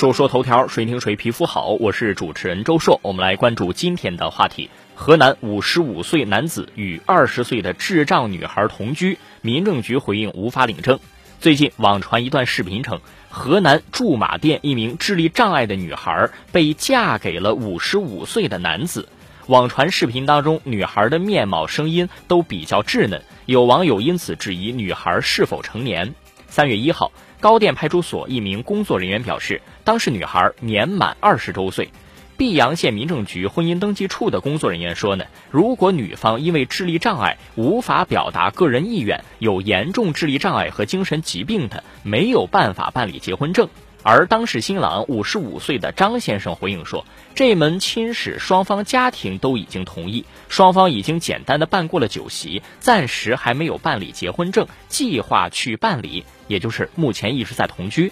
[0.00, 1.72] 说说头条，谁听谁皮肤好。
[1.72, 10.98] 我是主持人周硕，我们来关注今天的话题：河南五十五岁男子与二十岁的智障女孩同居，民政局回应无法领证。
[11.38, 19.06] 最近网传一段视频称，河南驻马店一名智力障碍的女孩被嫁给了五十五岁的男子。
[19.48, 26.14] 网传视频当中，女孩的面貌、声音都比较稚嫩，有网友因此质疑女孩是否成年。
[26.48, 27.12] 三月一号。
[27.40, 31.90] 高店派出所一名工作人员表示，当事女孩年满二十周岁。
[32.36, 43.68] 泌阳县民政局婚姻登记处的工作人员说呢，如果女方因为智力障碍无法表达个人意愿，有严重智力障碍和精神疾病的，没有办法办理结婚证。
[44.02, 47.04] 而当事新郎五十五岁的张先生回应说，
[47.34, 58.10] 这门亲事双方家庭都已经同意，双方已经简单的办过了酒席，暂时还没有办理结婚证，计划去办理，也就是目前一直在同居。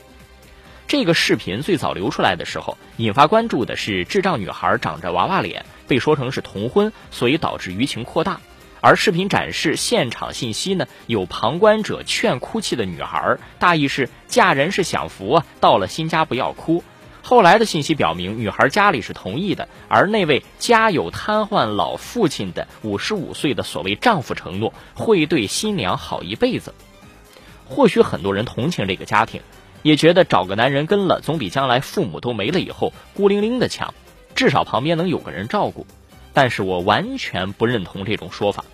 [0.87, 8.41] 这个视频最早流出来的时候，引发关注的是智障女孩长着娃娃脸，被说成是童婚，所以导致舆情扩大。
[8.80, 16.82] 而视频展示现场信息呢，有旁观者劝哭泣的女孩，大意是嫁人是享福啊，到了新家不要哭。
[17.20, 26.73] 后来的信息表明，女孩家里是同意的，而那位家有瘫痪老父亲的五十五岁的所谓丈夫承诺会对新娘好一辈子。
[27.66, 29.42] 或许很多人同情这个家庭，
[29.82, 33.92] 也觉得找个男人跟了总比将来父母都没了以后孤零零的强，
[34.35, 35.87] 至少旁边能有个人照顾。
[36.39, 38.65] 但是我完全不认同这种说法。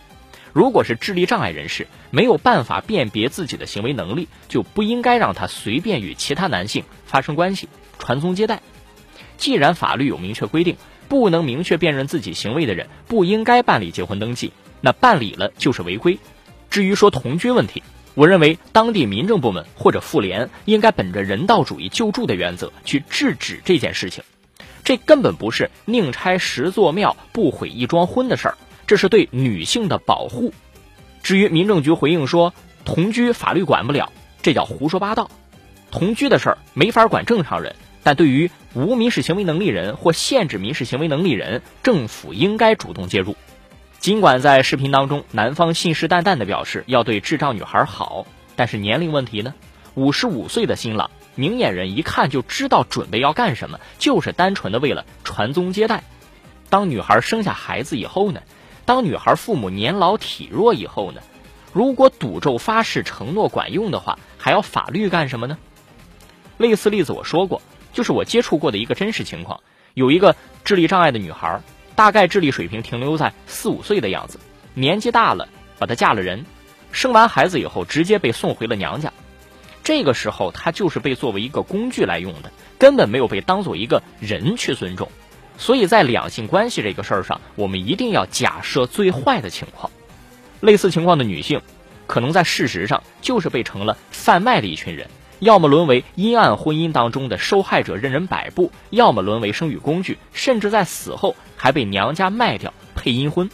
[0.52, 8.60] 如果是智力障碍人士，没有办法辨别自己的行为能力，就不应该让他随便与其他男性发生关系、传宗接代。
[9.38, 10.76] 既然法律有明确规定，
[11.08, 16.18] 不能明确辨认自己行为的人不应该办理结婚登记，那办理了就是违规。
[16.68, 24.22] 至于说同居问题，我认为当地民政部门或者妇联应该本着人道主义救助的原则去制止这件事情。
[24.84, 28.58] 这根本不是宁拆十座庙不毁一桩婚的事儿。
[28.86, 30.52] 这是对女性的保护。
[31.22, 32.52] 至于民政局回应说
[32.84, 34.12] 同居法律管不了，
[34.42, 35.30] 这叫胡说八道。
[35.90, 43.36] 同居的事儿没法管正常人，但对于无民事行为能力人或限制民事行为能力人，政府应该主动介入。
[44.00, 49.54] 尽管在视频当中，男方信誓旦旦地表示要对智障女孩好，但是年龄问题呢？
[49.94, 56.04] 五十五岁的新郎，明眼人一看就知道准备要干什么，就是单纯的为了传宗接代。
[56.70, 58.42] 当女孩生下孩子以后呢？
[58.84, 61.20] 当女孩父母年老体弱以后呢？
[61.72, 65.58] 如果赌咒发誓承诺管用的话，还要法律干什么呢？
[66.58, 67.62] 类似例子我说过，
[67.92, 69.60] 就是我接触过的一个真实情况：
[69.94, 71.60] 有一个智力障碍的女孩，
[71.96, 74.38] 大概智力水平停留在四五岁的样子，
[74.74, 76.44] 年纪大了，把她嫁了人，
[76.92, 79.12] 生完孩子以后直接被送回了娘家。
[79.84, 85.08] 这个时候，她就是被作为一个工具来用的，根本没有被当做一个人去尊重。
[85.58, 89.92] 所以在两性关系这个事儿上，我们一定要假设最坏的情况。
[90.60, 91.60] 类似情况的女性，
[92.06, 95.08] 可能在事实上就是被成了贩卖的一群人，
[95.38, 103.50] 要么沦为阴暗婚姻当中的受害者，任人摆布；要么沦为生育工具，甚至在死后还被娘家卖掉配阴婚。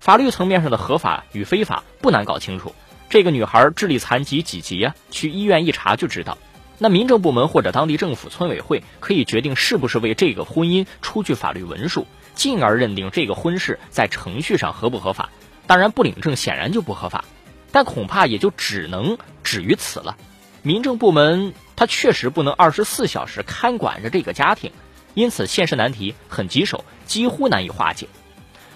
[0.00, 2.74] 法律层面上的合法与非法不难搞清楚。
[3.08, 4.94] 这个女孩智力残疾几级啊？
[5.10, 6.36] 去医院一查就知道。
[6.78, 15.30] 那民政部门或者当地政府村委会可以决定是不是为这个婚姻出具法律文书，进而认定这个婚事在程序上合不合法。
[15.66, 17.24] 当然，不领证显然就不合法，
[17.72, 20.16] 但恐怕也就只能止于此了。
[20.62, 24.70] 民政部门他确实不能二十四小时看管着这个家庭，
[25.14, 28.06] 因此现实难题很棘手，几乎难以化解。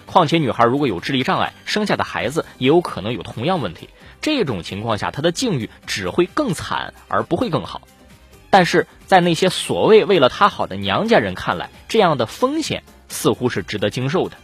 [0.05, 3.89] 况且，女孩如果有智力障碍，生下的孩子也有可能有同样问题。
[4.21, 7.81] 这种情况下，她的境遇只会更惨，而不会更好。
[8.49, 14.37] 但是在那些所谓为了她好的娘家人看来，这样的风险似乎是值得经受的。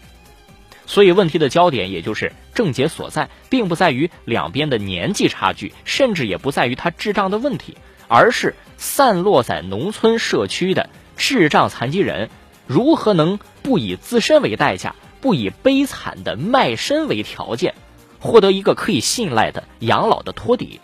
[0.86, 7.78] 所以，问题的焦点也就是症结所在，并不在于两边的年纪差距，甚至也不在于他智障的问题，
[8.08, 12.32] 而是散落在农村社区的智障残疾人
[12.66, 14.96] 如何能不以自身为代价。
[15.22, 17.76] 不以悲惨的卖身为条件，
[18.20, 20.80] 获得一个可以信赖的养老的托底，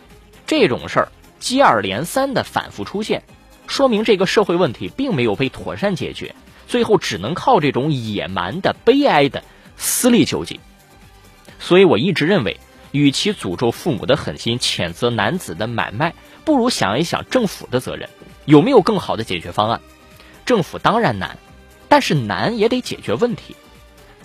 [0.45, 1.07] 这种事儿
[1.39, 3.23] 接二连三的反复出现，
[3.67, 6.35] 说明这个社会问题并没有被妥善解决，
[6.67, 9.43] 最后只能靠这种野蛮的、悲哀的
[9.77, 10.59] 私利救济。
[11.59, 12.59] 所以我一直认为，
[12.91, 18.09] 与其诅咒父母的狠心，谴责男子的买卖，不如想一想政府的责任，
[18.45, 19.81] 有没有更好的解决方案？
[20.45, 21.37] 政府当然难，
[21.89, 23.55] 但是难也得解决问题。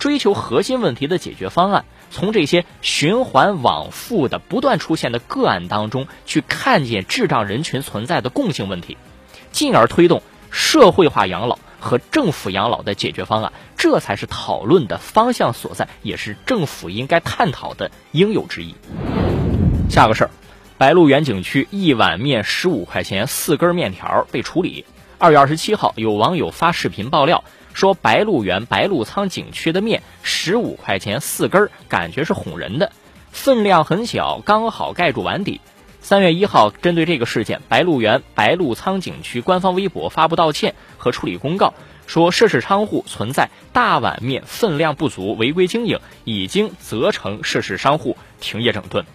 [0.01, 8.97] 追求核心问题的解决方案，从这些循环往复的不断出现的个案当中去看见智障人群存在的共性问题，
[9.51, 18.73] 进而推动社会化养老和政府养老的解决方案，这才是讨论的方向所在，也是政府应该探讨的应有之义。
[19.87, 20.31] 下个事儿，
[20.79, 24.83] 白鹿原景区一碗面十五块钱四根面条被处理。
[25.19, 32.91] 二月二十七号，有网友发视频爆料说，白鹿原白鹿仓景区的面十五块钱四根，感觉是哄人的，
[33.31, 35.61] 分量很小，刚好盖住碗底。
[36.01, 41.75] 三月一号，针对这个事件，白鹿原白鹿仓景区官方微博发布道歉和处理公告，
[42.07, 49.05] 说涉事商户存在大碗面分量不足、违规经营，已经责成涉事商户停业整顿。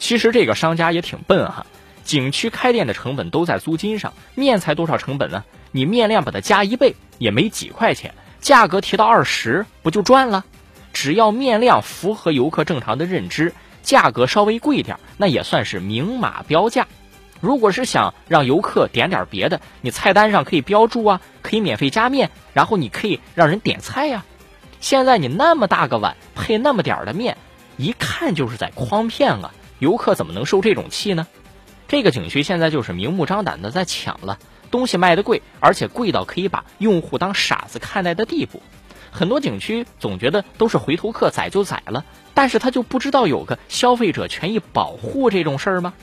[0.00, 1.66] 其实这个商家也挺笨哈，
[2.08, 5.44] 景区开店的成本都在租金上，面才多少成本呢？
[5.72, 10.46] 你面量把它加一倍，也没几块钱，价格提到二十，不就赚了？
[10.94, 13.52] 只要面量符合游客正常的认知。
[13.82, 16.86] 价格稍微贵点，那也算是明码标价。
[17.42, 24.24] 如果是想让游客点点别的，你菜单上可以标注啊，可以免费加面，然后你可以让人点菜呀。
[24.80, 27.36] 现在你那么大个碗配那么点儿的面，
[27.76, 29.52] 一看就是在诓骗啊！
[29.78, 31.26] 游客怎么能受这种气呢？
[31.88, 34.38] 这个景区现在就是明目张胆的在抢了，
[34.70, 38.60] 东西卖的贵，而且贵到可以把用户当傻子看待的地步。
[39.10, 42.04] 很多景区总觉得都是回头客，宰就宰了。
[42.34, 45.94] 但是他就不知道有个消费者权益保护这种事儿吗？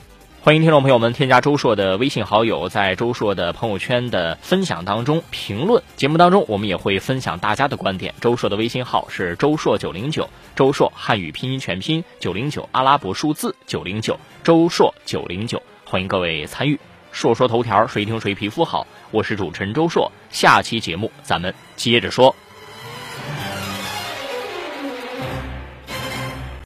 [0.42, 5.84] 欢迎听众朋友们添加周硕的微信好友，在周硕的朋友圈的分享当中评论。
[5.94, 8.12] 节目当中我们也会分享大家的观点。
[8.20, 16.76] 周硕的微信号是周硕九零九，周硕汉语拼音全拼九零九阿拉伯数字九零九，周硕九零九，欢迎各位参与。
[17.12, 18.84] 说说头条，谁听谁皮肤好？
[19.12, 22.34] 我是主持人周硕，下期节目咱们接着说。